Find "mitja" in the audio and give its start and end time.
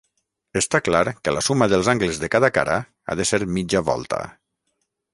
3.59-3.87